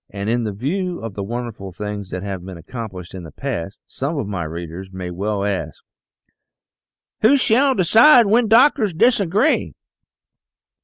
And 0.09 0.31
in 0.31 0.51
view 0.55 0.99
of 1.01 1.13
the 1.13 1.21
wonderful 1.23 1.71
things 1.71 2.09
that 2.09 2.23
have 2.23 2.43
been 2.43 2.57
accomplished 2.57 3.13
in 3.13 3.21
the 3.21 3.31
past, 3.31 3.81
some 3.85 4.17
of 4.17 4.25
my 4.25 4.45
readers 4.45 4.89
may 4.91 5.11
well 5.11 5.45
ask: 5.45 5.83
"Who 7.21 7.37
shall 7.37 7.75
decide 7.75 8.25
when 8.25 8.47
doctors 8.47 8.95
disagree 8.95 9.75